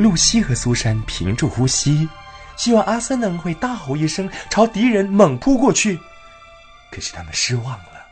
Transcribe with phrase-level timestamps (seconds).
[0.00, 2.08] 露西和苏珊屏住呼吸，
[2.56, 5.98] 希望阿森能会大吼一声，朝敌人猛扑过去。
[6.90, 8.06] 可是他们失望了，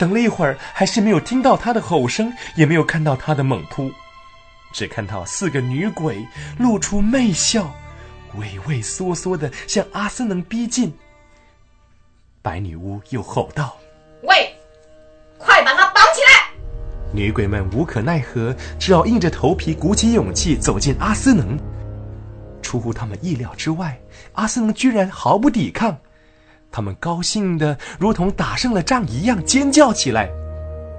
[0.00, 3.88] 等了一会儿，还是没有听到他的吼声，也没有看到他的猛扑，
[4.72, 6.26] 只看到四个女鬼
[6.58, 7.72] 露出媚笑，
[8.34, 10.92] 畏畏缩缩的向阿森能逼近。
[12.42, 13.76] 白女巫又吼道
[17.12, 21.58] ：“女鬼们无可奈何，只好硬着头皮鼓起勇气走进阿斯能。
[22.62, 24.00] 出乎他们意料之外，
[24.32, 25.96] 阿斯能居然毫不抵抗。
[26.70, 30.30] 他们高兴的如同打胜了仗一样尖叫起来。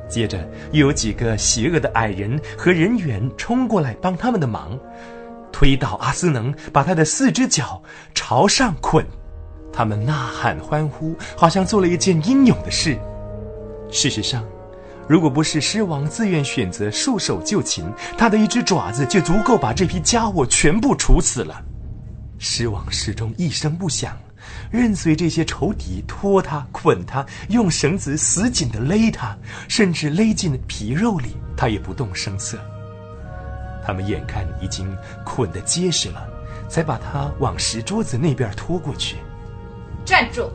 [0.07, 4.77] 接着又有几个邪恶的矮人和人猿冲过来帮他们的忙，
[5.52, 7.81] 推倒阿斯能，把他的四只脚
[8.13, 9.03] 朝上捆。
[9.71, 12.95] 他们呐喊欢呼，好像做了一件英勇的事。
[13.89, 14.43] 事实上，
[15.07, 17.85] 如果不是狮王自愿选择束手就擒，
[18.17, 21.61] 他的一只爪子就足够把这批家伙全部处死了。
[22.39, 24.17] 狮王始终一声不响，
[24.72, 32.58] 任随这些仇敌拖他、捆他，用绳子死紧的勒他，甚至勒进皮肉里，他也不动声色。
[33.86, 36.25] 他们眼看已经捆得结实了，
[36.70, 39.17] 才把他往石桌子那边拖过去。
[40.05, 40.49] 站住！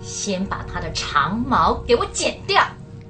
[0.00, 2.64] 先把他的长毛给我剪掉。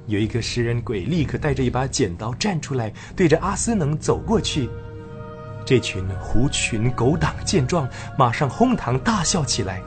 [0.07, 4.69] 有一个食人鬼立刻带着一把剪刀站出来，对着阿斯能走过去。
[5.65, 9.81] 这群狐群狗党见状，马上哄堂大笑起来。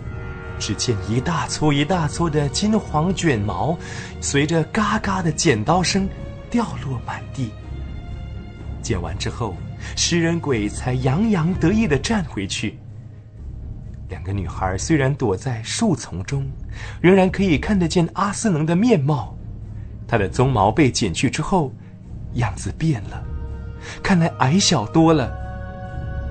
[0.58, 3.78] 只见一大撮一大撮的金黄卷毛，
[4.20, 6.06] 随着嘎嘎的剪刀声
[6.50, 7.50] 掉落满地。
[8.82, 9.56] 剪完之后，
[9.96, 12.78] 食人鬼才洋洋得意地站回去。
[14.10, 16.46] 两个女孩虽然躲在树丛中，
[17.00, 19.34] 仍然可以看得见阿斯能的面貌。
[20.11, 21.72] 他的鬃毛被剪去之后，
[22.34, 23.22] 样子变了，
[24.03, 25.33] 看来矮小多了。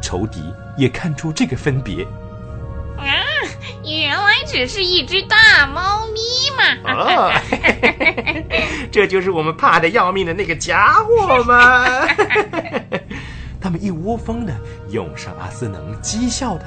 [0.01, 0.43] 仇敌
[0.75, 2.03] 也看出这个分别。
[2.97, 3.07] 啊，
[3.85, 6.19] 原来只是一只大猫咪
[6.57, 6.63] 嘛！
[6.93, 7.31] 哦，
[8.91, 11.85] 这就是我们怕的要命的那个家伙吗？
[13.61, 14.53] 他们一窝蜂的
[14.89, 16.65] 涌上阿斯能，讥笑他。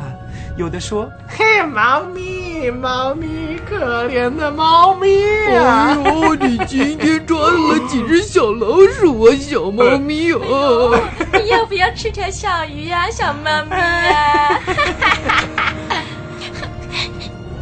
[0.56, 5.24] 有的说：“嘿，猫咪，猫咪，可怜的猫咪
[5.56, 5.88] 啊！
[5.88, 11.00] 哎呦，你今天抓了几只小老鼠啊，小猫咪哦！
[11.32, 14.60] 你要不要吃条小鱼呀，小猫咪呀？”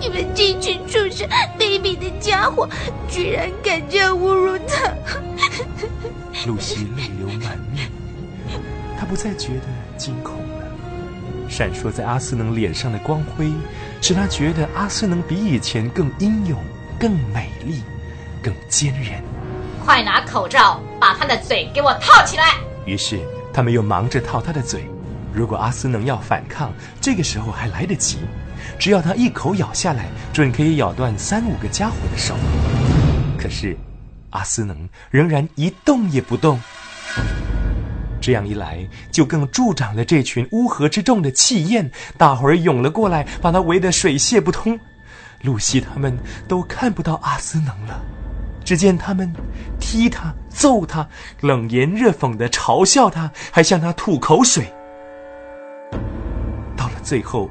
[0.00, 1.28] 你们这群畜生、
[1.58, 2.66] 卑鄙的家伙，
[3.06, 4.90] 居然敢这样侮辱他！
[6.46, 7.90] 露西泪流满面，
[8.98, 9.66] 她不再觉得
[9.98, 10.59] 惊恐了。
[11.50, 13.50] 闪烁在阿斯能脸上的光辉，
[14.00, 16.56] 使他觉得阿斯能比以前更英勇、
[16.98, 17.82] 更美丽、
[18.40, 19.20] 更坚韧。
[19.84, 22.44] 快拿口罩把他的嘴给我套起来！
[22.86, 23.18] 于是
[23.52, 24.88] 他们又忙着套他的嘴。
[25.32, 28.18] 如果阿斯能要反抗，这个时候还来得及。
[28.78, 32.34] 只要他一口咬下来，准可以咬断三五个家伙的手。
[33.36, 33.76] 可是，
[34.30, 36.60] 阿斯能仍然一动也不动。
[38.20, 41.90] 这样一来，就更助长了这群乌合之众的气焰。
[42.16, 44.78] 大伙儿涌了过来，把他围得水泄不通。
[45.42, 46.16] 露西他们
[46.46, 48.00] 都看不到阿斯能了，
[48.62, 49.32] 只见他们
[49.80, 51.08] 踢他、揍他，
[51.40, 54.70] 冷言热讽的嘲笑他，还向他吐口水。
[56.76, 57.50] 到了最后。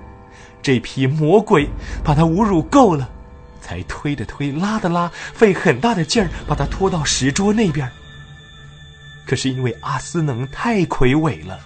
[0.62, 1.70] 这批魔鬼
[2.04, 3.10] 把他侮辱够了，
[3.62, 7.90] 才推的推，拉的拉，费很大的劲儿把他拖到石桌那边。
[9.30, 11.60] 可是因为阿斯能太魁伟了，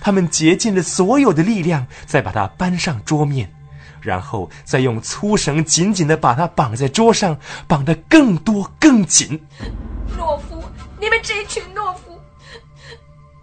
[0.00, 3.52] 他们竭尽了所有的力量，再把他搬上桌面，
[4.00, 7.36] 然后再用粗绳紧紧的把他绑在桌上，
[7.66, 9.44] 绑得更多更紧。
[10.16, 10.62] 懦夫，
[11.00, 12.20] 你们这群懦夫！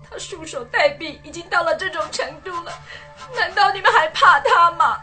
[0.10, 2.72] 他束手待毙，已经到了这种程度了。
[3.38, 4.98] 难道你们还怕他吗？